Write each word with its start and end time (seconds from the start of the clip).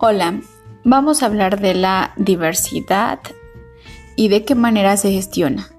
Hola, 0.00 0.40
vamos 0.84 1.24
a 1.24 1.26
hablar 1.26 1.60
de 1.60 1.74
la 1.74 2.12
diversidad 2.16 3.18
y 4.14 4.28
de 4.28 4.44
qué 4.44 4.54
manera 4.54 4.96
se 4.96 5.10
gestiona. 5.10 5.70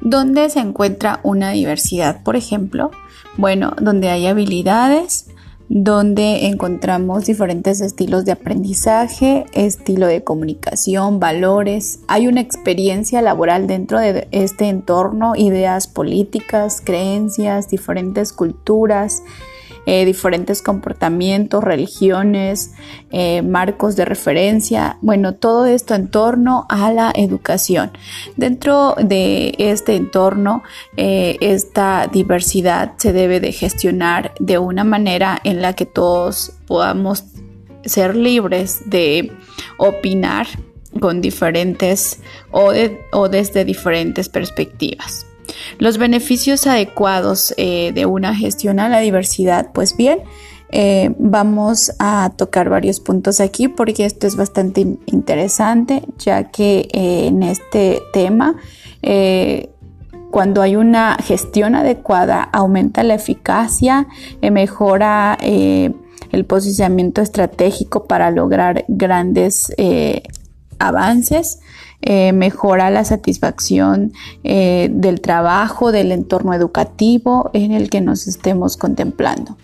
¿Dónde 0.00 0.48
se 0.48 0.60
encuentra 0.60 1.20
una 1.22 1.50
diversidad? 1.50 2.22
Por 2.22 2.34
ejemplo, 2.34 2.90
bueno, 3.36 3.74
donde 3.78 4.08
hay 4.08 4.26
habilidades, 4.26 5.26
donde 5.68 6.46
encontramos 6.46 7.26
diferentes 7.26 7.82
estilos 7.82 8.24
de 8.24 8.32
aprendizaje, 8.32 9.44
estilo 9.52 10.06
de 10.06 10.24
comunicación, 10.24 11.20
valores. 11.20 12.00
Hay 12.08 12.26
una 12.26 12.40
experiencia 12.40 13.20
laboral 13.20 13.66
dentro 13.66 13.98
de 13.98 14.28
este 14.30 14.70
entorno, 14.70 15.36
ideas 15.36 15.88
políticas, 15.88 16.80
creencias, 16.82 17.68
diferentes 17.68 18.32
culturas, 18.32 19.22
eh, 19.90 20.04
diferentes 20.04 20.60
comportamientos, 20.60 21.64
religiones, 21.64 22.74
eh, 23.10 23.40
marcos 23.40 23.96
de 23.96 24.04
referencia, 24.04 24.98
bueno, 25.00 25.36
todo 25.36 25.64
esto 25.64 25.94
en 25.94 26.08
torno 26.08 26.66
a 26.68 26.92
la 26.92 27.10
educación. 27.14 27.92
Dentro 28.36 28.96
de 29.02 29.54
este 29.56 29.96
entorno, 29.96 30.62
eh, 30.98 31.38
esta 31.40 32.06
diversidad 32.06 32.92
se 32.98 33.14
debe 33.14 33.40
de 33.40 33.50
gestionar 33.50 34.34
de 34.38 34.58
una 34.58 34.84
manera 34.84 35.40
en 35.42 35.62
la 35.62 35.72
que 35.72 35.86
todos 35.86 36.52
podamos 36.66 37.24
ser 37.86 38.14
libres 38.14 38.80
de 38.90 39.32
opinar 39.78 40.48
con 41.00 41.22
diferentes 41.22 42.20
o, 42.50 42.74
o 43.12 43.28
desde 43.30 43.64
diferentes 43.64 44.28
perspectivas. 44.28 45.27
Los 45.78 45.98
beneficios 45.98 46.66
adecuados 46.66 47.54
eh, 47.56 47.92
de 47.94 48.06
una 48.06 48.34
gestión 48.34 48.80
a 48.80 48.88
la 48.88 49.00
diversidad, 49.00 49.70
pues 49.72 49.96
bien, 49.96 50.20
eh, 50.70 51.14
vamos 51.18 51.92
a 51.98 52.32
tocar 52.36 52.68
varios 52.68 53.00
puntos 53.00 53.40
aquí 53.40 53.68
porque 53.68 54.04
esto 54.04 54.26
es 54.26 54.36
bastante 54.36 54.98
interesante, 55.06 56.02
ya 56.18 56.50
que 56.50 56.88
eh, 56.92 57.26
en 57.28 57.42
este 57.42 58.02
tema, 58.12 58.56
cuando 60.30 60.60
hay 60.60 60.76
una 60.76 61.16
gestión 61.22 61.74
adecuada, 61.74 62.42
aumenta 62.42 63.02
la 63.02 63.14
eficacia, 63.14 64.06
mejora 64.42 65.38
el 65.40 66.44
posicionamiento 66.46 67.22
estratégico 67.22 68.04
para 68.04 68.30
lograr 68.30 68.84
grandes 68.88 69.72
avances 70.78 71.60
eh, 72.00 72.32
mejora 72.32 72.90
la 72.90 73.04
satisfacción 73.04 74.12
eh, 74.44 74.88
del 74.92 75.20
trabajo, 75.20 75.92
del 75.92 76.12
entorno 76.12 76.54
educativo 76.54 77.50
en 77.52 77.72
el 77.72 77.90
que 77.90 78.00
nos 78.00 78.26
estemos 78.28 78.76
contemplando. 78.76 79.56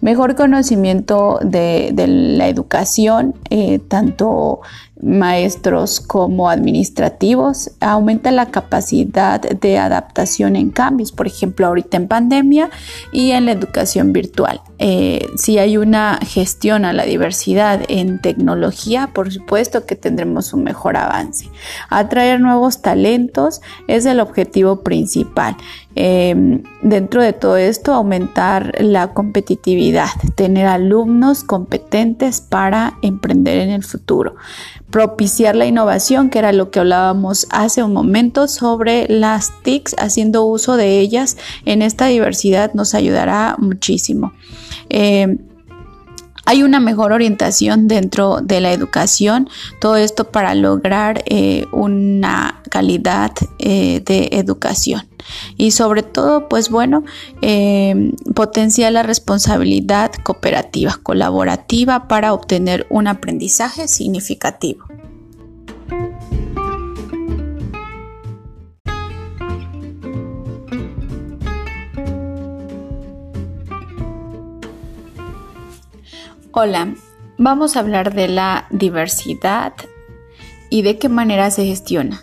Mejor 0.00 0.36
conocimiento 0.36 1.38
de, 1.42 1.92
la 1.96 2.48
educación, 2.48 3.34
eh, 3.50 3.78
tanto 3.78 4.60
maestros 5.02 6.00
como 6.00 6.48
administrativos, 6.48 7.70
aumenta 7.80 8.30
la 8.30 8.50
capacidad 8.50 9.40
de 9.40 9.78
adaptación 9.78 10.56
en 10.56 10.70
cambios, 10.70 11.12
por 11.12 11.26
ejemplo, 11.26 11.66
ahorita 11.66 11.96
en 11.98 12.08
pandemia 12.08 12.70
y 13.12 13.32
en 13.32 13.46
la 13.46 13.52
educación 13.52 14.12
virtual. 14.12 14.60
Eh, 14.78 15.26
si 15.36 15.58
hay 15.58 15.76
una 15.76 16.18
gestión 16.22 16.84
a 16.84 16.92
la 16.92 17.04
diversidad 17.04 17.82
en 17.88 18.20
tecnología, 18.20 19.10
por 19.14 19.32
supuesto 19.32 19.86
que 19.86 19.96
tendremos 19.96 20.52
un 20.52 20.64
mejor 20.64 20.96
avance. 20.96 21.50
Atraer 21.88 22.40
nuevos 22.40 22.82
talentos 22.82 23.60
es 23.88 24.06
el 24.06 24.20
objetivo 24.20 24.82
principal. 24.82 25.56
Em, 25.94 26.62
dentro 26.82 27.22
de 27.22 27.32
todo 27.32 27.56
esto, 27.56 27.94
aumentar 27.94 28.74
la 28.80 29.14
competitividad, 29.14 30.08
tener 30.34 30.66
alumnos 30.66 31.42
competentes 31.42 32.42
para 32.42 32.98
emprender 33.00 33.58
en 33.58 33.70
el 33.70 33.82
futuro 33.82 34.36
propiciar 34.96 35.56
la 35.56 35.66
innovación, 35.66 36.30
que 36.30 36.38
era 36.38 36.54
lo 36.54 36.70
que 36.70 36.80
hablábamos 36.80 37.46
hace 37.50 37.82
un 37.82 37.92
momento 37.92 38.48
sobre 38.48 39.06
las 39.10 39.52
TICs, 39.62 39.94
haciendo 39.98 40.46
uso 40.46 40.78
de 40.78 41.00
ellas 41.00 41.36
en 41.66 41.82
esta 41.82 42.06
diversidad 42.06 42.72
nos 42.72 42.94
ayudará 42.94 43.56
muchísimo. 43.58 44.32
Eh, 44.88 45.36
hay 46.46 46.62
una 46.62 46.80
mejor 46.80 47.12
orientación 47.12 47.88
dentro 47.88 48.38
de 48.40 48.60
la 48.60 48.72
educación, 48.72 49.50
todo 49.80 49.96
esto 49.96 50.30
para 50.30 50.54
lograr 50.54 51.22
eh, 51.26 51.66
una 51.72 52.62
calidad 52.70 53.32
eh, 53.58 54.00
de 54.04 54.30
educación. 54.32 55.06
Y 55.56 55.72
sobre 55.72 56.04
todo 56.04 56.48
pues 56.48 56.70
bueno 56.70 57.02
eh, 57.42 58.12
potencia 58.34 58.90
la 58.92 59.02
responsabilidad 59.02 60.12
cooperativa 60.22 61.00
colaborativa 61.02 62.06
para 62.06 62.32
obtener 62.32 62.86
un 62.90 63.08
aprendizaje 63.08 63.88
significativo 63.88 64.86
Hola, 76.58 76.94
vamos 77.36 77.76
a 77.76 77.80
hablar 77.80 78.14
de 78.14 78.28
la 78.28 78.66
diversidad 78.70 79.74
y 80.70 80.80
de 80.80 80.96
qué 80.96 81.10
manera 81.10 81.50
se 81.50 81.66
gestiona. 81.66 82.22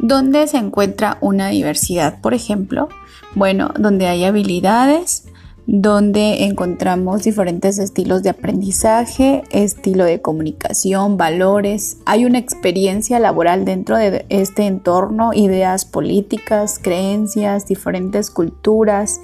¿Dónde 0.00 0.48
se 0.48 0.56
encuentra 0.56 1.18
una 1.20 1.50
diversidad? 1.50 2.20
Por 2.20 2.34
ejemplo, 2.34 2.88
bueno, 3.36 3.70
donde 3.78 4.08
hay 4.08 4.24
habilidades, 4.24 5.28
donde 5.68 6.46
encontramos 6.46 7.22
diferentes 7.22 7.78
estilos 7.78 8.24
de 8.24 8.30
aprendizaje, 8.30 9.44
estilo 9.52 10.04
de 10.04 10.20
comunicación, 10.20 11.16
valores. 11.16 11.98
Hay 12.06 12.24
una 12.24 12.38
experiencia 12.38 13.20
laboral 13.20 13.64
dentro 13.64 13.96
de 13.96 14.26
este 14.30 14.66
entorno, 14.66 15.32
ideas 15.32 15.84
políticas, 15.84 16.80
creencias, 16.82 17.66
diferentes 17.66 18.32
culturas, 18.32 19.20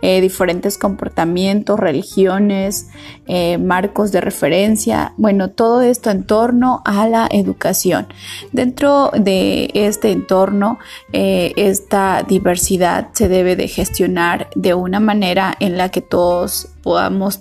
eh, 0.00 0.20
diferentes 0.20 0.78
comportamientos, 0.78 1.78
religiones, 1.78 2.88
eh, 3.26 3.58
marcos 3.58 4.12
de 4.12 4.20
referencia, 4.20 5.12
bueno, 5.16 5.50
todo 5.50 5.82
esto 5.82 6.10
en 6.10 6.24
torno 6.24 6.82
a 6.84 7.08
la 7.08 7.28
educación. 7.30 8.06
Dentro 8.52 9.10
de 9.12 9.70
este 9.74 10.12
entorno, 10.12 10.78
eh, 11.12 11.52
esta 11.56 12.22
diversidad 12.22 13.08
se 13.12 13.28
debe 13.28 13.56
de 13.56 13.66
gestionar 13.66 14.48
de 14.54 14.74
una 14.74 15.00
manera 15.00 15.56
en 15.58 15.76
la 15.76 15.90
que 15.90 16.00
todos 16.00 16.68
podamos 16.82 17.40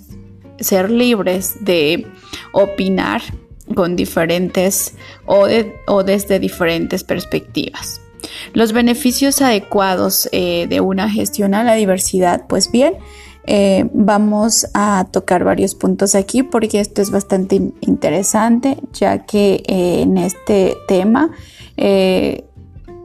ser 0.60 0.90
libres 0.90 1.64
de 1.64 2.08
opinar 2.54 3.22
con 3.76 3.96
diferentes 3.96 4.96
o 5.26 6.04
desde 6.04 6.40
diferentes 6.40 7.04
perspectivas. 7.04 8.02
Los 8.54 8.74
beneficios 8.74 9.42
adecuados 9.42 10.30
eh, 10.32 10.68
de 10.70 10.82
una 10.82 11.10
gestión 11.10 11.54
a 11.54 11.64
la 11.64 11.76
diversidad, 11.76 12.46
pues 12.48 12.72
bien, 12.72 12.96
eh, 13.46 13.90
vamos 13.94 14.68
a 14.74 15.08
tocar 15.12 15.44
varios 15.44 15.74
puntos 15.74 16.16
aquí 16.16 16.44
porque 16.44 16.80
esto 16.80 17.02
es 17.02 17.12
bastante 17.12 17.56
interesante, 17.82 18.78
ya 18.94 19.26
que 19.26 19.64
eh, 19.68 20.02
en 20.02 20.18
este 20.18 20.76
tema, 20.88 21.32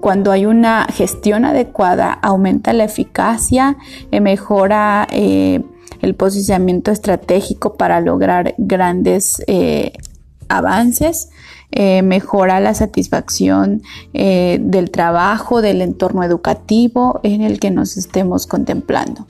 cuando 0.00 0.32
hay 0.32 0.46
una 0.46 0.86
gestión 0.86 1.44
adecuada, 1.44 2.12
aumenta 2.12 2.72
la 2.72 2.84
eficacia, 2.84 3.76
mejora 4.10 5.06
el 5.12 6.14
posicionamiento 6.16 6.90
estratégico 6.90 7.74
para 7.74 8.00
lograr 8.00 8.54
grandes 8.56 9.42
avances. 10.48 11.30
Eh, 11.74 12.02
mejora 12.02 12.60
la 12.60 12.74
satisfacción 12.74 13.82
eh, 14.12 14.58
del 14.60 14.90
trabajo, 14.90 15.62
del 15.62 15.80
entorno 15.80 16.22
educativo 16.22 17.20
en 17.22 17.40
el 17.40 17.60
que 17.60 17.70
nos 17.70 17.96
estemos 17.96 18.46
contemplando. 18.46 19.26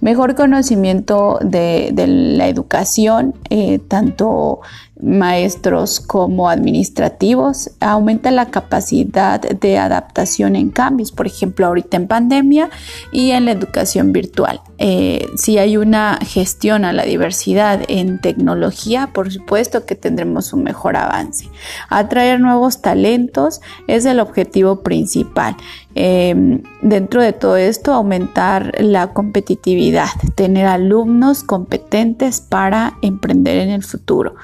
Mejor 0.00 0.34
conocimiento 0.34 1.38
de, 1.42 1.92
la 2.06 2.48
educación, 2.48 3.34
eh, 3.50 3.80
tanto 3.80 4.60
maestros 5.02 6.00
como 6.00 6.48
administrativos, 6.48 7.70
aumenta 7.80 8.30
la 8.30 8.46
capacidad 8.46 9.40
de 9.40 9.78
adaptación 9.78 10.56
en 10.56 10.70
cambios, 10.70 11.12
por 11.12 11.26
ejemplo, 11.26 11.66
ahorita 11.66 11.96
en 11.96 12.06
pandemia 12.06 12.70
y 13.12 13.30
en 13.30 13.46
la 13.46 13.52
educación 13.52 14.12
virtual. 14.12 14.60
Eh, 14.78 15.28
si 15.36 15.58
hay 15.58 15.76
una 15.76 16.18
gestión 16.22 16.84
a 16.84 16.92
la 16.92 17.04
diversidad 17.04 17.82
en 17.88 18.18
tecnología, 18.18 19.10
por 19.12 19.32
supuesto 19.32 19.84
que 19.84 19.94
tendremos 19.94 20.52
un 20.52 20.62
mejor 20.62 20.96
avance. 20.96 21.48
Atraer 21.88 22.40
nuevos 22.40 22.80
talentos 22.80 23.60
es 23.86 24.06
el 24.06 24.20
objetivo 24.20 24.82
principal. 24.82 25.56
Eh, 25.94 26.62
dentro 26.82 27.20
de 27.20 27.32
todo 27.32 27.56
esto, 27.56 27.92
aumentar 27.92 28.72
la 28.78 29.12
competitividad, 29.12 30.08
tener 30.34 30.66
alumnos 30.66 31.42
competentes 31.42 32.40
para 32.40 32.96
emprender 33.02 33.56
en 33.58 33.70
el 33.70 33.82
futuro 33.82 34.34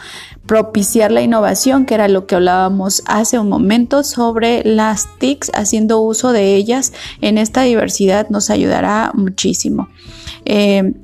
propiciar 0.47 1.11
la 1.11 1.23
innovación, 1.23 1.87
que 1.87 1.95
era 1.95 2.09
lo 2.09 2.27
que 2.27 2.37
hablábamos 2.37 3.03
hace 3.07 3.39
un 3.39 3.49
momento 3.49 4.03
sobre 4.03 4.63
las 4.65 5.09
TICs, 5.19 5.51
haciendo 5.55 6.01
uso 6.01 6.33
de 6.33 6.55
ellas 6.55 6.93
en 7.21 7.39
esta 7.39 7.63
diversidad 7.63 8.29
nos 8.31 8.51
ayudará 8.51 9.13
muchísimo. 9.15 9.89
Eh, 10.45 10.95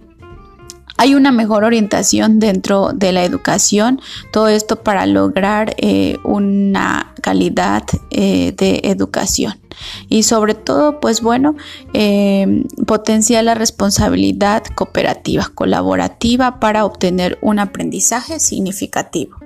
hay 0.97 1.15
una 1.15 1.33
mejor 1.33 1.65
orientación 1.65 2.39
dentro 2.39 2.93
de 2.94 3.12
la 3.12 3.25
educación, 3.25 4.00
todo 4.33 4.49
esto 4.49 4.83
para 4.85 5.06
lograr 5.06 5.75
eh, 5.79 6.19
una 6.23 7.12
calidad 7.21 7.83
eh, 8.11 8.53
de 8.56 8.83
educación 8.85 9.62
y 10.08 10.23
sobre 10.23 10.55
todo 10.55 11.00
pues 11.00 11.20
bueno 11.23 11.56
eh, 11.94 12.64
potenciar 12.87 13.44
la 13.44 13.55
responsabilidad 13.55 14.64
cooperativa, 14.75 15.50
colaborativa 15.55 16.61
para 16.61 16.84
obtener 16.84 17.38
un 17.43 17.58
aprendizaje 17.58 18.40
significativo. 18.40 19.37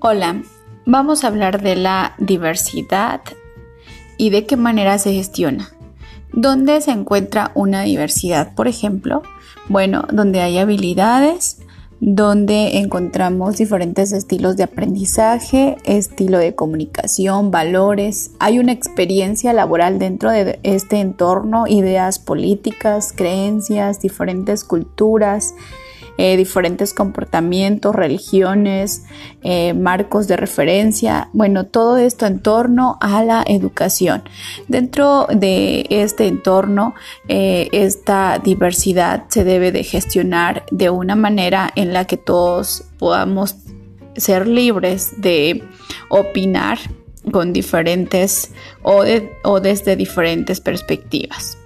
Hola, 0.00 0.42
vamos 0.86 1.24
a 1.24 1.26
hablar 1.26 1.60
de 1.60 1.74
la 1.74 2.14
diversidad 2.18 3.20
y 4.16 4.30
de 4.30 4.46
qué 4.46 4.56
manera 4.56 4.96
se 4.98 5.12
gestiona. 5.12 5.70
¿Dónde 6.32 6.80
se 6.80 6.90
encuentra 6.90 7.52
una 7.54 7.82
diversidad? 7.82 8.54
Por 8.54 8.68
ejemplo, 8.68 9.22
bueno, 9.68 10.04
donde 10.12 10.40
hay 10.40 10.58
habilidades, 10.58 11.58
donde 12.00 12.78
encontramos 12.78 13.56
diferentes 13.56 14.12
estilos 14.12 14.56
de 14.56 14.62
aprendizaje, 14.62 15.76
estilo 15.84 16.38
de 16.38 16.54
comunicación, 16.54 17.50
valores. 17.50 18.30
Hay 18.38 18.58
una 18.58 18.72
experiencia 18.72 19.52
laboral 19.52 19.98
dentro 19.98 20.30
de 20.30 20.60
este 20.62 21.00
entorno, 21.00 21.66
ideas 21.66 22.18
políticas, 22.18 23.12
creencias, 23.14 24.00
diferentes 24.00 24.64
culturas, 24.64 25.54
eh, 26.18 26.36
diferentes 26.36 26.92
comportamientos, 26.92 27.94
religiones, 27.94 29.04
eh, 29.42 29.72
marcos 29.72 30.26
de 30.26 30.36
referencia, 30.36 31.28
bueno, 31.32 31.66
todo 31.66 31.96
esto 31.96 32.26
en 32.26 32.40
torno 32.40 32.98
a 33.00 33.22
la 33.22 33.44
educación. 33.46 34.24
Dentro 34.66 35.28
de 35.32 35.86
este 35.90 36.26
entorno, 36.26 36.94
eh, 37.28 37.68
esta 37.70 38.40
diversidad 38.42 39.26
se 39.28 39.44
debe 39.44 39.70
de 39.70 39.84
gestionar 39.84 40.66
de 40.72 40.90
una 40.90 41.14
manera 41.14 41.70
en 41.76 41.92
la 41.92 42.04
que 42.04 42.16
todos 42.16 42.82
podamos 42.98 43.54
ser 44.16 44.48
libres 44.48 45.12
de 45.18 45.62
opinar 46.08 46.78
con 47.30 47.52
diferentes 47.52 48.50
o 48.82 49.60
desde 49.60 49.94
diferentes 49.94 50.60
perspectivas. 50.60 51.57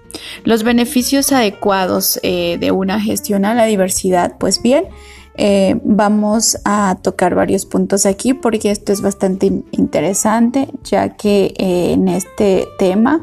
Los 0.44 0.62
beneficios 0.62 1.32
adecuados 1.32 2.18
eh, 2.22 2.58
de 2.58 2.72
una 2.72 3.00
gestión 3.00 3.44
a 3.44 3.54
la 3.54 3.64
diversidad, 3.64 4.36
pues 4.38 4.62
bien, 4.62 4.86
eh, 5.36 5.80
vamos 5.82 6.58
a 6.64 6.98
tocar 7.02 7.34
varios 7.34 7.64
puntos 7.64 8.04
aquí 8.04 8.34
porque 8.34 8.70
esto 8.70 8.92
es 8.92 9.00
bastante 9.00 9.46
interesante, 9.70 10.68
ya 10.84 11.16
que 11.16 11.54
eh, 11.56 11.92
en 11.92 12.08
este 12.08 12.68
tema, 12.78 13.22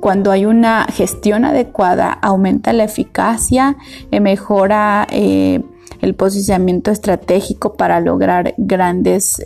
cuando 0.00 0.30
hay 0.30 0.44
una 0.44 0.84
gestión 0.92 1.46
adecuada, 1.46 2.12
aumenta 2.12 2.74
la 2.74 2.84
eficacia, 2.84 3.76
mejora 4.10 5.06
el 5.10 6.14
posicionamiento 6.14 6.90
estratégico 6.90 7.74
para 7.74 8.00
lograr 8.00 8.54
grandes 8.58 9.42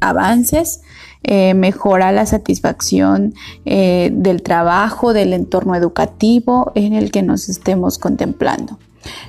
avances 0.00 0.82
eh, 1.30 1.52
mejora 1.52 2.10
la 2.10 2.24
satisfacción 2.24 3.34
eh, 3.66 4.08
del 4.14 4.42
trabajo, 4.42 5.12
del 5.12 5.34
entorno 5.34 5.74
educativo 5.74 6.72
en 6.74 6.94
el 6.94 7.10
que 7.10 7.22
nos 7.22 7.50
estemos 7.50 7.98
contemplando. 7.98 8.78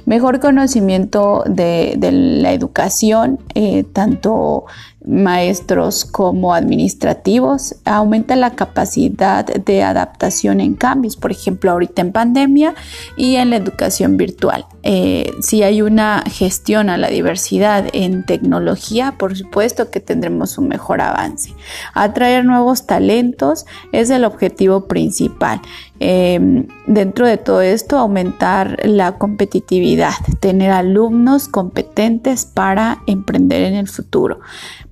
Mejor 0.06 0.40
conocimiento 0.40 1.44
de, 1.46 1.98
la 2.00 2.54
educación, 2.54 3.40
eh, 3.54 3.84
tanto 3.84 4.66
maestros 5.06 6.06
como 6.06 6.54
administrativos, 6.54 7.75
aumenta 7.84 8.38
la 8.38 8.51
capacidad 8.51 9.46
de 9.46 9.84
adaptación 9.84 10.62
en 10.62 10.75
cambios, 10.75 11.18
por 11.18 11.31
ejemplo, 11.31 11.69
ahorita 11.69 12.01
en 12.01 12.13
pandemia 12.13 12.75
y 13.18 13.36
en 13.36 13.50
la 13.50 13.57
educación 13.57 14.16
virtual. 14.16 14.66
Eh, 14.91 15.36
si 15.39 15.62
hay 15.62 15.83
una 15.83 16.24
gestión 16.25 16.89
a 16.89 16.97
la 16.97 17.09
diversidad 17.09 17.86
en 17.94 18.25
tecnología, 18.25 19.13
por 19.19 19.38
supuesto 19.38 19.91
que 19.91 20.00
tendremos 20.00 20.57
un 20.57 20.68
mejor 20.68 21.00
avance. 21.00 21.53
Atraer 21.94 22.44
nuevos 22.44 22.88
talentos 22.88 23.68
es 23.91 24.09
el 24.09 24.25
objetivo 24.25 24.88
principal. 24.88 25.62
Em, 26.00 26.65
dentro 26.88 27.27
de 27.27 27.38
todo 27.38 27.62
esto, 27.62 28.00
aumentar 28.00 28.80
la 28.83 29.19
competitividad, 29.19 30.13
tener 30.39 30.71
alumnos 30.71 31.50
competentes 31.50 32.45
para 32.45 33.03
emprender 33.06 33.62
en 33.62 33.75
el 33.75 33.88
futuro 33.88 34.39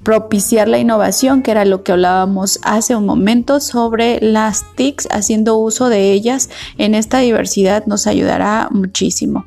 propiciar 0.08 0.70
la 0.70 0.80
innovación, 0.80 1.42
que 1.42 1.52
era 1.52 1.66
lo 1.66 1.84
que 1.84 1.92
hablábamos 1.92 2.62
hace 2.64 2.96
un 2.96 3.06
momento 3.06 3.60
sobre 3.60 4.22
las 4.22 4.64
TICs, 4.78 5.10
haciendo 5.12 5.58
uso 5.58 5.90
de 5.90 6.14
ellas 6.14 6.50
en 6.78 6.96
esta 6.96 7.18
diversidad 7.18 7.86
nos 7.88 8.08
ayudará 8.08 8.70
muchísimo. 8.72 9.44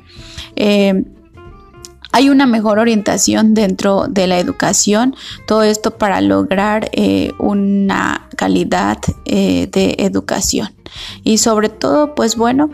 Eh, 0.55 1.03
hay 2.13 2.29
una 2.29 2.45
mejor 2.45 2.77
orientación 2.77 3.53
dentro 3.53 4.07
de 4.09 4.27
la 4.27 4.37
educación, 4.37 5.15
todo 5.47 5.63
esto 5.63 5.97
para 5.97 6.19
lograr 6.19 6.89
eh, 6.91 7.31
una 7.39 8.27
calidad 8.35 8.97
eh, 9.23 9.69
de 9.71 9.95
educación 9.99 10.73
y 11.23 11.37
sobre 11.37 11.69
todo 11.69 12.15
pues 12.15 12.35
bueno 12.35 12.69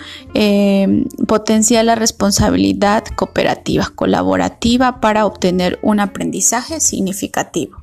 potenciar 1.28 1.86
la 1.86 1.94
responsabilidad 1.94 3.04
cooperativa, 3.16 3.92
colaborativa 3.94 5.00
para 5.00 5.28
obtener 5.28 5.78
un 5.84 6.00
aprendizaje 6.00 6.80
significativo. 6.80 7.78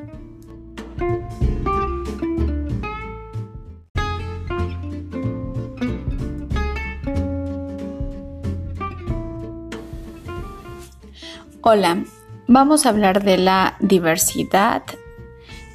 Hola, 11.66 12.04
vamos 12.46 12.84
a 12.84 12.90
hablar 12.90 13.24
de 13.24 13.38
la 13.38 13.78
diversidad 13.80 14.82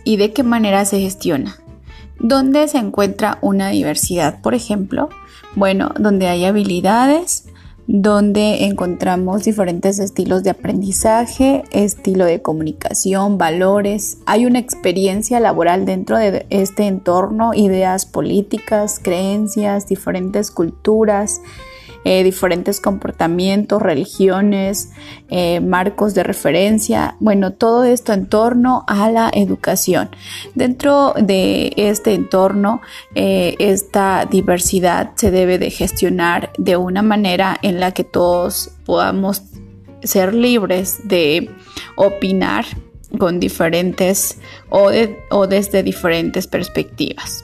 y 0.03 0.17
de 0.17 0.33
qué 0.33 0.43
manera 0.43 0.85
se 0.85 0.99
gestiona. 0.99 1.55
¿Dónde 2.19 2.67
se 2.67 2.77
encuentra 2.77 3.39
una 3.41 3.69
diversidad? 3.69 4.39
Por 4.39 4.53
ejemplo, 4.53 5.09
bueno, 5.55 5.89
donde 5.99 6.27
hay 6.27 6.45
habilidades, 6.45 7.47
donde 7.87 8.65
encontramos 8.65 9.45
diferentes 9.45 9.97
estilos 9.97 10.43
de 10.43 10.51
aprendizaje, 10.51 11.63
estilo 11.71 12.25
de 12.25 12.43
comunicación, 12.43 13.39
valores. 13.39 14.19
Hay 14.27 14.45
una 14.45 14.59
experiencia 14.59 15.39
laboral 15.39 15.85
dentro 15.87 16.19
de 16.19 16.45
este 16.51 16.85
entorno, 16.85 17.55
ideas 17.55 18.05
políticas, 18.05 18.99
creencias, 19.01 19.87
diferentes 19.87 20.51
culturas, 20.51 21.41
eh, 22.05 22.23
diferentes 22.23 22.79
comportamientos, 22.79 23.81
religiones, 23.81 24.91
eh, 25.29 25.59
marcos 25.59 26.13
de 26.13 26.23
referencia, 26.23 27.15
bueno, 27.19 27.51
todo 27.53 27.83
esto 27.83 28.13
en 28.13 28.27
torno 28.27 28.85
a 28.87 29.11
la 29.11 29.29
educación. 29.33 30.09
Dentro 30.55 31.13
de 31.17 31.73
este 31.75 32.13
entorno, 32.13 32.81
eh, 33.15 33.55
esta 33.59 34.25
diversidad 34.29 35.11
se 35.15 35.29
debe 35.29 35.59
de 35.59 35.71
gestionar 35.71 36.51
de 36.57 36.77
una 36.77 37.01
manera 37.01 37.57
en 37.61 37.79
la 37.79 37.91
que 37.91 38.05
todos 38.05 38.71
podamos 38.85 39.43
ser 40.01 40.33
libres 40.33 41.01
de 41.03 41.49
opinar 41.95 42.65
con 43.17 43.39
diferentes 43.39 44.37
o 44.69 45.47
desde 45.47 45.83
diferentes 45.83 46.47
perspectivas. 46.47 47.43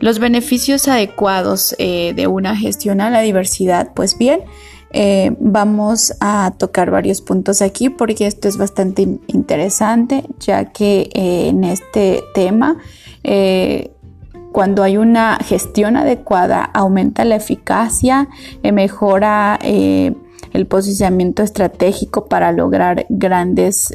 Los 0.00 0.18
beneficios 0.18 0.88
adecuados 0.88 1.74
eh, 1.78 2.12
de 2.14 2.26
una 2.26 2.56
gestión 2.56 3.00
a 3.00 3.10
la 3.10 3.20
diversidad, 3.20 3.92
pues 3.94 4.18
bien, 4.18 4.40
eh, 4.90 5.34
vamos 5.40 6.14
a 6.20 6.52
tocar 6.58 6.90
varios 6.90 7.22
puntos 7.22 7.62
aquí 7.62 7.88
porque 7.88 8.26
esto 8.26 8.48
es 8.48 8.58
bastante 8.58 9.02
interesante, 9.26 10.24
ya 10.38 10.66
que 10.66 11.08
eh, 11.14 11.48
en 11.48 11.64
este 11.64 12.22
tema, 12.34 12.78
cuando 14.52 14.82
hay 14.82 14.96
una 14.96 15.38
gestión 15.38 15.96
adecuada, 15.96 16.64
aumenta 16.64 17.24
la 17.24 17.36
eficacia, 17.36 18.28
mejora 18.62 19.58
el 19.62 20.66
posicionamiento 20.66 21.42
estratégico 21.42 22.26
para 22.26 22.52
lograr 22.52 23.06
grandes 23.08 23.94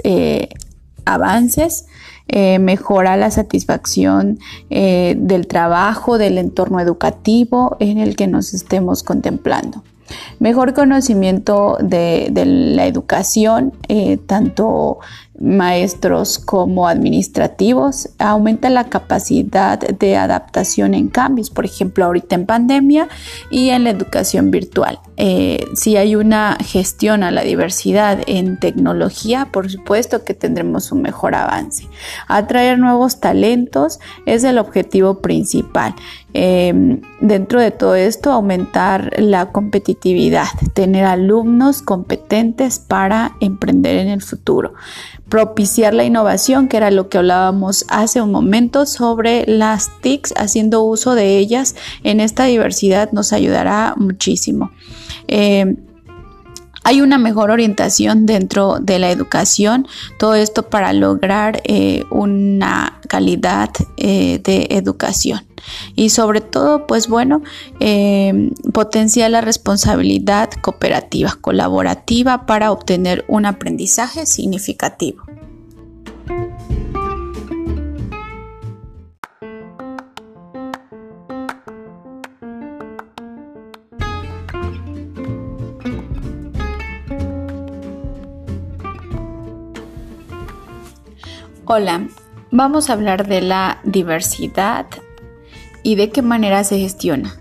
avances. 1.06 1.86
Eh, 2.30 2.60
mejora 2.60 3.16
la 3.16 3.32
satisfacción 3.32 4.40
eh, 4.70 5.16
del 5.18 5.48
trabajo, 5.48 6.18
del 6.18 6.38
entorno 6.38 6.80
educativo 6.82 7.78
en 7.80 8.00
el 8.00 8.18
que 8.18 8.28
nos 8.28 8.54
estemos 8.54 9.02
contemplando. 9.02 9.82
Mejor 10.40 10.74
conocimiento 10.74 11.78
de, 11.82 12.32
la 12.46 12.86
educación, 12.86 13.74
eh, 13.88 14.18
tanto 14.18 15.00
maestros 15.40 16.40
como 16.40 16.88
administrativos, 16.88 18.10
aumenta 18.18 18.70
la 18.70 18.86
capacidad 18.86 19.80
de 19.80 20.18
adaptación 20.18 20.94
en 20.94 21.10
cambios, 21.10 21.50
por 21.50 21.66
ejemplo, 21.66 22.06
ahorita 22.06 22.36
en 22.36 22.46
pandemia 22.46 23.08
y 23.50 23.70
en 23.70 23.84
la 23.84 23.92
educación 23.92 24.52
virtual. 24.52 25.00
Eh, 25.18 25.66
si 25.74 25.98
hay 25.98 26.16
una 26.16 26.58
gestión 26.62 27.24
a 27.24 27.32
la 27.32 27.42
diversidad 27.42 28.20
en 28.28 28.60
tecnología, 28.60 29.50
por 29.52 29.70
supuesto 29.70 30.24
que 30.24 30.34
tendremos 30.34 30.92
un 30.92 31.02
mejor 31.02 31.36
avance. 31.36 31.88
Atraer 32.28 32.78
nuevos 32.78 33.20
talentos 33.20 34.00
es 34.26 34.44
el 34.44 34.58
objetivo 34.58 35.20
principal. 35.22 35.96
Em, 36.34 37.02
dentro 37.20 37.60
de 37.60 37.72
todo 37.72 37.96
esto, 37.96 38.32
aumentar 38.32 39.12
la 39.18 39.52
competitividad, 39.52 40.48
tener 40.74 41.06
alumnos 41.06 41.82
competentes 41.82 42.78
para 42.78 43.36
emprender 43.40 43.96
en 43.96 44.10
el 44.10 44.22
futuro 44.22 44.74
propiciar 45.30 45.94
la 45.94 46.06
innovación, 46.06 46.68
que 46.68 46.78
era 46.78 46.92
lo 46.92 47.10
que 47.10 47.18
hablábamos 47.18 47.86
hace 47.90 48.22
un 48.22 48.32
momento 48.32 48.86
sobre 48.86 49.46
las 49.48 49.90
TICs, 50.02 50.34
haciendo 50.38 50.84
uso 50.84 51.16
de 51.16 51.38
ellas 51.38 51.76
en 52.04 52.20
esta 52.20 52.46
diversidad 52.46 53.12
nos 53.12 53.34
ayudará 53.34 53.96
muchísimo. 53.98 54.72
Eh, 55.28 55.76
hay 56.84 57.02
una 57.02 57.18
mejor 57.18 57.52
orientación 57.52 58.26
dentro 58.26 58.78
de 58.80 59.00
la 59.00 59.12
educación, 59.12 59.88
todo 60.18 60.36
esto 60.36 60.70
para 60.70 60.94
lograr 60.94 61.62
eh, 61.66 62.06
una 62.12 63.02
calidad 63.10 63.72
eh, 63.98 64.40
de 64.42 64.68
educación 64.70 65.47
y 65.96 66.10
sobre 66.10 66.42
todo 66.42 66.88
pues 66.88 67.08
bueno 67.08 67.42
eh, 67.80 68.52
potenciar 68.74 69.32
la 69.32 69.42
responsabilidad 69.42 70.50
cooperativa 70.62 71.38
colaborativa 71.42 72.46
para 72.46 72.72
obtener 72.72 73.26
un 73.28 73.46
aprendizaje 73.46 74.26
significativo. 74.26 75.24
Hola, 91.70 92.08
vamos 92.50 92.90
a 92.90 92.94
hablar 92.94 93.28
de 93.28 93.42
la 93.42 93.82
diversidad 93.84 94.86
y 95.88 95.96
de 95.96 96.10
qué 96.10 96.22
manera 96.22 96.66
se 96.66 96.78
gestiona. 96.78 97.34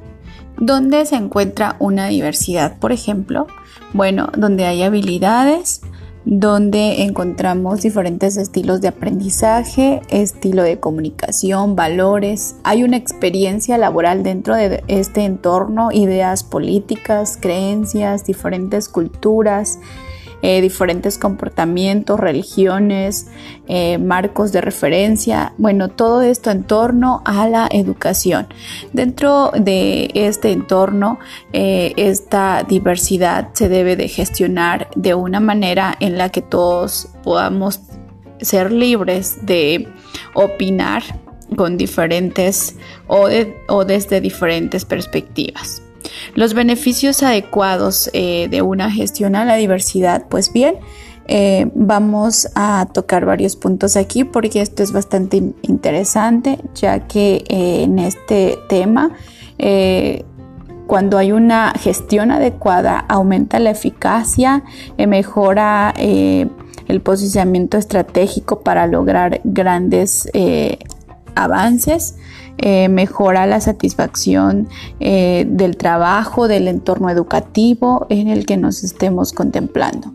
¿Dónde 0.56 1.04
se 1.04 1.16
encuentra 1.16 1.74
una 1.80 2.06
diversidad? 2.06 2.78
Por 2.78 2.92
ejemplo, 2.92 3.48
bueno, 3.92 4.28
donde 4.38 4.66
hay 4.66 4.84
habilidades, 4.84 5.80
donde 6.24 7.02
encontramos 7.02 7.82
diferentes 7.82 8.36
estilos 8.36 8.80
de 8.80 8.86
aprendizaje, 8.86 10.00
estilo 10.10 10.62
de 10.62 10.78
comunicación, 10.78 11.74
valores. 11.74 12.54
Hay 12.62 12.84
una 12.84 12.96
experiencia 12.96 13.78
laboral 13.78 14.22
dentro 14.22 14.54
de 14.54 14.84
este 14.86 15.24
entorno, 15.24 15.90
ideas 15.90 16.44
políticas, 16.44 17.38
creencias, 17.40 18.24
diferentes 18.24 18.88
culturas, 18.88 19.80
eh, 20.42 20.60
diferentes 20.60 21.18
comportamientos, 21.18 22.20
religiones, 22.20 23.28
eh, 23.68 23.98
marcos 23.98 24.52
de 24.52 24.60
referencia, 24.60 25.54
bueno, 25.56 25.88
todo 25.88 26.22
esto 26.22 26.50
en 26.50 26.64
torno 26.64 27.22
a 27.24 27.48
la 27.48 27.68
educación. 27.70 28.46
Dentro 28.92 29.50
de 29.58 30.10
este 30.14 30.52
entorno, 30.52 31.18
eh, 31.52 31.94
esta 31.96 32.64
diversidad 32.68 33.48
se 33.54 33.68
debe 33.68 33.96
de 33.96 34.08
gestionar 34.08 34.88
de 34.94 35.14
una 35.14 35.40
manera 35.40 35.96
en 36.00 36.18
la 36.18 36.28
que 36.28 36.42
todos 36.42 37.08
podamos 37.22 37.80
ser 38.40 38.72
libres 38.72 39.46
de 39.46 39.88
opinar 40.34 41.02
con 41.56 41.78
diferentes 41.78 42.76
o 43.06 43.84
desde 43.84 44.20
diferentes 44.20 44.84
perspectivas. 44.84 45.85
Los 46.34 46.54
beneficios 46.54 47.22
adecuados 47.22 48.10
eh, 48.12 48.48
de 48.50 48.62
una 48.62 48.90
gestión 48.90 49.36
a 49.36 49.44
la 49.44 49.56
diversidad, 49.56 50.26
pues 50.28 50.52
bien, 50.52 50.76
eh, 51.28 51.68
vamos 51.74 52.48
a 52.54 52.86
tocar 52.92 53.26
varios 53.26 53.56
puntos 53.56 53.96
aquí 53.96 54.24
porque 54.24 54.60
esto 54.60 54.82
es 54.82 54.92
bastante 54.92 55.42
interesante, 55.62 56.58
ya 56.74 57.06
que 57.06 57.44
eh, 57.48 57.82
en 57.82 57.98
este 57.98 58.58
tema, 58.68 59.10
cuando 60.86 61.18
hay 61.18 61.32
una 61.32 61.72
gestión 61.80 62.30
adecuada, 62.30 62.98
aumenta 63.08 63.58
la 63.58 63.70
eficacia, 63.70 64.62
mejora 64.98 65.94
el 65.96 67.00
posicionamiento 67.02 67.78
estratégico 67.78 68.60
para 68.60 68.86
lograr 68.86 69.40
grandes 69.44 70.28
avances 71.34 72.16
eh, 72.58 72.88
mejora 72.88 73.46
la 73.46 73.60
satisfacción 73.60 74.68
eh, 75.00 75.46
del 75.48 75.76
trabajo, 75.76 76.48
del 76.48 76.68
entorno 76.68 77.10
educativo 77.10 78.06
en 78.08 78.28
el 78.28 78.46
que 78.46 78.56
nos 78.56 78.82
estemos 78.82 79.32
contemplando. 79.32 80.12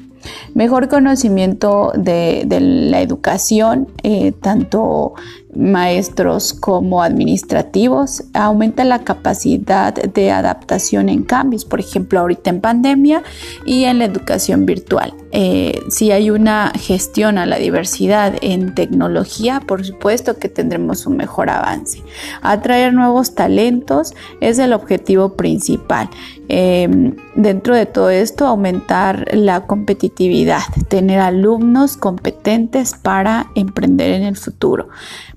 Mejor 0.54 0.90
conocimiento 0.90 1.92
de, 1.96 2.46
la 2.60 3.02
educación, 3.02 3.88
eh, 4.04 4.32
tanto 4.32 5.14
maestros 5.56 6.54
como 6.54 7.04
administrativos, 7.04 8.24
aumenta 8.34 8.84
la 8.84 9.04
capacidad 9.04 9.94
de 9.94 10.32
adaptación 10.32 11.10
en 11.10 11.24
cambios, 11.24 11.66
por 11.66 11.80
ejemplo, 11.80 12.20
ahorita 12.20 12.50
en 12.50 12.62
pandemia 12.62 13.24
y 13.66 13.84
en 13.86 14.00
la 14.00 14.06
educación 14.06 14.66
virtual. 14.66 15.14
Eh, 15.34 15.80
si 15.90 16.12
hay 16.12 16.30
una 16.30 16.72
gestión 16.76 17.38
a 17.38 17.46
la 17.46 17.58
diversidad 17.58 18.34
en 18.42 18.76
tecnología, 18.76 19.62
por 19.66 19.86
supuesto 19.86 20.38
que 20.38 20.50
tendremos 20.50 21.06
un 21.06 21.18
mejor 21.18 21.50
avance. 21.50 22.04
Atraer 22.42 22.94
nuevos 22.94 23.34
talentos 23.36 24.14
es 24.42 24.60
el 24.60 24.74
objetivo 24.74 25.34
principal. 25.34 26.10
Em, 26.54 27.16
dentro 27.34 27.74
de 27.74 27.86
todo 27.86 28.10
esto, 28.10 28.46
aumentar 28.46 29.26
la 29.32 29.68
competitividad, 29.68 30.64
tener 30.90 31.22
alumnos 31.22 31.96
competentes 31.96 32.94
para 32.94 33.48
emprender 33.56 34.12
en 34.12 34.24
el 34.24 34.36
futuro 34.36 34.90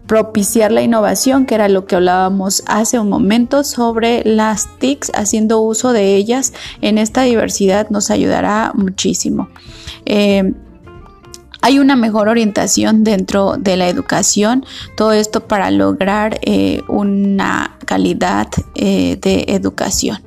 propiciar 0.08 0.72
la 0.72 0.82
innovación, 0.82 1.46
que 1.46 1.54
era 1.54 1.68
lo 1.68 1.86
que 1.86 1.94
hablábamos 1.94 2.64
hace 2.66 2.98
un 2.98 3.08
momento 3.08 3.62
sobre 3.62 4.22
las 4.24 4.68
TICs, 4.78 5.12
haciendo 5.14 5.60
uso 5.60 5.92
de 5.92 6.16
ellas 6.16 6.52
en 6.80 6.98
esta 6.98 7.22
diversidad 7.22 7.88
nos 7.90 8.10
ayudará 8.10 8.72
muchísimo. 8.74 9.48
Eh, 10.06 10.52
hay 11.64 11.78
una 11.78 11.96
mejor 11.96 12.28
orientación 12.28 13.04
dentro 13.04 13.56
de 13.58 13.78
la 13.78 13.88
educación, 13.88 14.66
todo 14.98 15.12
esto 15.12 15.48
para 15.48 15.70
lograr 15.70 16.38
eh, 16.42 16.82
una 16.88 17.78
calidad 17.86 18.48
eh, 18.74 19.16
de 19.18 19.46
educación. 19.48 20.18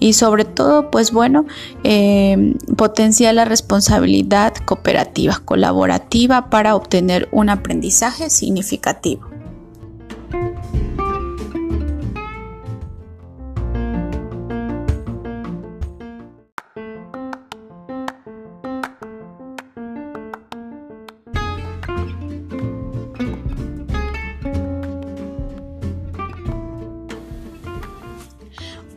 Y 0.00 0.14
sobre 0.14 0.44
todo 0.44 0.90
pues 0.90 1.12
bueno 1.12 1.46
eh, 1.84 2.56
potenciar 2.76 3.36
la 3.36 3.44
responsabilidad 3.44 4.52
cooperativa 4.64 5.40
colaborativa 5.44 6.50
para 6.50 6.74
obtener 6.74 7.28
un 7.30 7.50
aprendizaje 7.50 8.28
significativo 8.28 9.30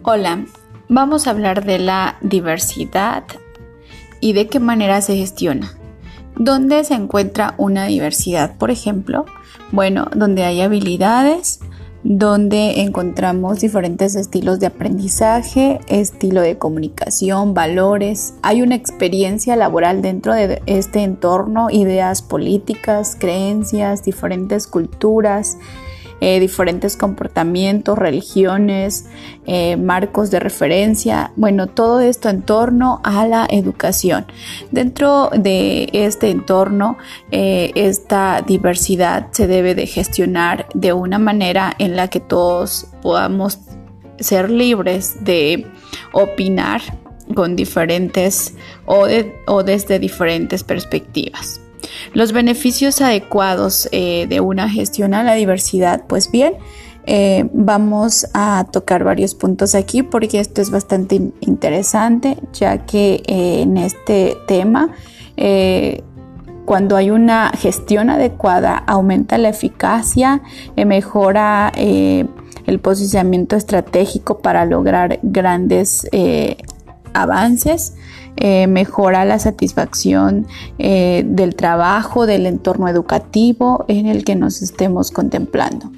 Hola, 0.06 0.44
vamos 0.90 1.28
a 1.28 1.30
hablar 1.30 1.64
de 1.64 1.80
la 1.80 2.18
diversidad 2.20 3.24
y 4.20 4.34
de 4.34 4.48
qué 4.48 4.60
manera 4.60 5.00
se 5.00 5.16
gestiona. 5.16 5.72
¿Dónde 6.36 6.84
se 6.84 6.94
encuentra 6.94 7.54
una 7.58 7.86
diversidad? 7.86 8.58
Por 8.58 8.70
ejemplo, 8.70 9.26
bueno, 9.72 10.08
donde 10.14 10.44
hay 10.44 10.60
habilidades, 10.60 11.62
donde 12.04 12.82
encontramos 12.82 13.62
diferentes 13.62 14.16
estilos 14.16 14.60
de 14.60 14.66
aprendizaje, 14.66 15.80
estilo 15.88 16.42
de 16.42 16.58
comunicación, 16.58 17.54
valores. 17.54 18.34
Hay 18.42 18.62
una 18.62 18.76
experiencia 18.76 19.56
laboral 19.56 20.02
dentro 20.02 20.34
de 20.34 20.62
este 20.66 21.04
entorno, 21.04 21.70
ideas 21.70 22.22
políticas, 22.22 23.16
creencias, 23.18 24.04
diferentes 24.04 24.68
culturas, 24.68 25.58
eh, 26.26 26.40
diferentes 26.40 26.96
comportamientos, 26.96 27.98
religiones, 27.98 29.08
eh, 29.46 29.76
marcos 29.76 30.32
de 30.32 30.40
referencia, 30.40 31.34
bueno, 31.36 31.68
todo 31.68 32.00
esto 32.00 32.30
en 32.30 32.44
torno 32.44 33.02
a 33.04 33.28
la 33.28 33.46
educación. 33.50 34.26
Dentro 34.72 35.32
de 35.38 35.90
este 35.92 36.30
entorno, 36.30 36.98
eh, 37.32 37.74
esta 37.76 38.42
diversidad 38.42 39.28
se 39.32 39.48
debe 39.48 39.76
de 39.76 39.86
gestionar 39.86 40.70
de 40.74 40.94
una 40.94 41.20
manera 41.20 41.76
en 41.78 41.98
la 41.98 42.08
que 42.08 42.22
todos 42.22 42.88
podamos 43.02 43.60
ser 44.18 44.50
libres 44.50 45.26
de 45.26 45.68
opinar 46.14 46.82
con 47.36 47.58
diferentes 47.58 48.54
o, 48.86 49.64
desde 49.64 50.00
diferentes 50.00 50.64
perspectivas. 50.64 51.60
Los 52.14 52.32
beneficios 52.32 53.02
adecuados 53.02 53.88
eh, 53.92 54.26
de 54.28 54.40
una 54.40 54.70
gestión 54.70 55.14
a 55.14 55.24
la 55.24 55.34
diversidad, 55.34 56.04
pues 56.08 56.32
bien, 56.32 56.56
eh, 57.06 57.50
vamos 57.54 58.28
a 58.34 58.66
tocar 58.72 59.04
varios 59.04 59.36
puntos 59.36 59.76
aquí 59.76 60.04
porque 60.04 60.40
esto 60.40 60.62
es 60.62 60.70
bastante 60.70 61.22
interesante, 61.42 62.38
ya 62.54 62.86
que 62.86 63.24
eh, 63.28 63.62
en 63.62 63.78
este 63.78 64.38
tema, 64.48 64.92
cuando 66.66 66.96
hay 66.96 67.10
una 67.10 67.52
gestión 67.58 68.10
adecuada, 68.10 68.78
aumenta 68.78 69.38
la 69.38 69.50
eficacia, 69.50 70.42
mejora 70.78 71.72
el 71.76 72.80
posicionamiento 72.80 73.56
estratégico 73.58 74.40
para 74.40 74.64
lograr 74.66 75.20
grandes 75.24 76.08
avances, 77.14 77.96
eh, 78.38 78.68
mejora 78.68 79.26
la 79.26 79.40
satisfacción 79.40 80.48
eh, 80.80 81.24
del 81.26 81.56
trabajo, 81.56 82.26
del 82.26 82.46
entorno 82.46 82.88
educativo 82.88 83.86
en 83.88 84.08
el 84.08 84.24
que 84.24 84.36
nos 84.36 84.62
estemos 84.62 85.12
contemplando. 85.12 85.92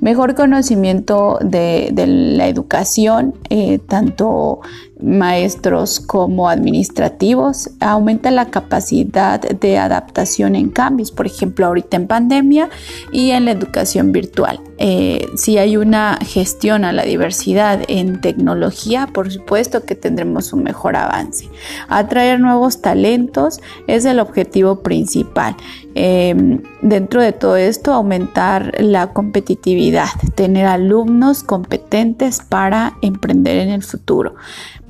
Mejor 0.00 0.34
conocimiento 0.34 1.38
de, 1.42 1.92
la 2.06 2.48
educación, 2.48 3.34
eh, 3.50 3.78
tanto 3.78 4.60
maestros 5.00 6.00
como 6.00 6.48
administrativos, 6.48 7.70
aumenta 7.80 8.30
la 8.30 8.50
capacidad 8.50 9.40
de 9.40 9.78
adaptación 9.78 10.56
en 10.56 10.70
cambios, 10.70 11.12
por 11.12 11.26
ejemplo, 11.26 11.66
ahorita 11.66 11.96
en 11.96 12.06
pandemia 12.06 12.70
y 13.12 13.30
en 13.30 13.44
la 13.44 13.50
educación 13.50 14.12
virtual. 14.12 14.60
Eh, 14.78 15.28
si 15.36 15.58
hay 15.58 15.76
una 15.76 16.18
gestión 16.22 16.84
a 16.84 16.92
la 16.92 17.04
diversidad 17.04 17.80
en 17.88 18.20
tecnología, 18.20 19.08
por 19.12 19.30
supuesto 19.30 19.84
que 19.84 19.94
tendremos 19.94 20.52
un 20.52 20.62
mejor 20.62 20.96
avance. 20.96 21.48
Atraer 21.88 22.40
nuevos 22.40 22.82
talentos 22.82 23.60
es 23.86 24.04
el 24.04 24.18
objetivo 24.18 24.82
principal. 24.82 25.56
Em, 25.94 26.60
dentro 26.82 27.22
de 27.22 27.32
todo 27.32 27.56
esto, 27.56 27.92
aumentar 27.92 28.74
la 28.78 29.14
competitividad, 29.14 30.08
tener 30.34 30.66
alumnos 30.66 31.42
competentes 31.42 32.40
para 32.46 32.98
emprender 33.00 33.56
en 33.56 33.70
el 33.70 33.82
futuro 33.82 34.34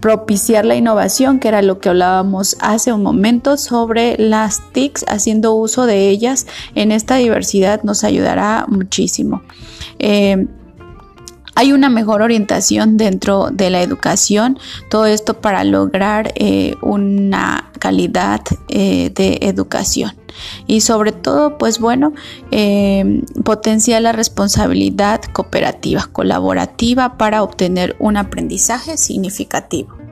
propiciar 0.01 0.65
la 0.65 0.77
innovación, 0.77 1.39
que 1.41 1.49
era 1.49 1.63
lo 1.63 1.79
que 1.79 1.89
hablábamos 1.89 2.57
hace 2.61 2.93
un 2.93 3.03
momento 3.03 3.57
sobre 3.57 4.17
las 4.19 4.63
TICs, 4.73 5.05
haciendo 5.09 5.55
uso 5.55 5.87
de 5.87 6.09
ellas 6.09 6.47
en 6.75 6.93
esta 6.93 7.17
diversidad 7.17 7.83
nos 7.83 8.05
ayudará 8.05 8.67
muchísimo. 8.69 9.43
Eh, 9.99 10.47
hay 11.57 11.73
una 11.73 11.89
mejor 11.89 12.21
orientación 12.21 12.99
dentro 12.99 13.49
de 13.51 13.71
la 13.71 13.81
educación, 13.83 14.59
todo 14.91 15.07
esto 15.07 15.41
para 15.41 15.65
lograr 15.65 16.33
eh, 16.37 16.77
una 16.83 17.71
calidad 17.79 18.43
eh, 18.69 19.11
de 19.15 19.39
educación. 19.41 20.13
Y 20.67 20.83
sobre 20.83 21.13
todo 21.13 21.57
pues 21.57 21.79
bueno 21.81 22.13
eh, 22.51 23.23
potencia 23.43 23.99
la 24.01 24.13
responsabilidad 24.13 25.23
cooperativa 25.33 26.11
colaborativa 26.13 27.17
para 27.17 27.43
obtener 27.43 27.97
un 28.01 28.19
aprendizaje 28.19 28.99
significativo 28.99 30.06